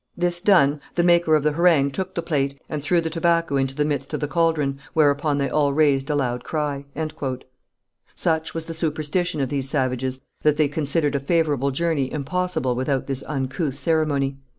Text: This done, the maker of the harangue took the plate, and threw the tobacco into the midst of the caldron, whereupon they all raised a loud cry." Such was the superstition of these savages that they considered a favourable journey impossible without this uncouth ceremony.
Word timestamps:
This 0.17 0.41
done, 0.41 0.81
the 0.95 1.03
maker 1.03 1.35
of 1.35 1.43
the 1.43 1.51
harangue 1.51 1.91
took 1.91 2.15
the 2.15 2.23
plate, 2.23 2.59
and 2.67 2.81
threw 2.81 3.01
the 3.01 3.09
tobacco 3.11 3.55
into 3.55 3.75
the 3.75 3.85
midst 3.85 4.15
of 4.15 4.19
the 4.19 4.27
caldron, 4.27 4.79
whereupon 4.95 5.37
they 5.37 5.47
all 5.47 5.73
raised 5.73 6.09
a 6.09 6.15
loud 6.15 6.43
cry." 6.43 6.85
Such 8.15 8.55
was 8.55 8.65
the 8.65 8.73
superstition 8.73 9.41
of 9.41 9.49
these 9.49 9.69
savages 9.69 10.19
that 10.41 10.57
they 10.57 10.67
considered 10.69 11.13
a 11.13 11.19
favourable 11.19 11.69
journey 11.69 12.11
impossible 12.11 12.73
without 12.73 13.05
this 13.05 13.23
uncouth 13.27 13.77
ceremony. 13.77 14.39